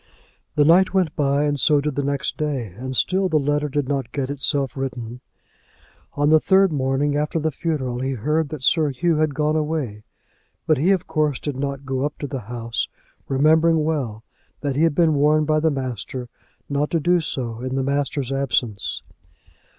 [0.55, 3.87] The night went by and so did the next day, and still the letter did
[3.87, 5.21] not get itself written.
[6.13, 10.01] On the third morning after the funeral he heard that Sir Hugh had gone away;
[10.65, 12.87] but he, of course, did not go up to the house,
[13.27, 14.23] remembering well
[14.61, 16.29] that he had been warned by the master
[16.67, 19.03] not to do so in the master's absence.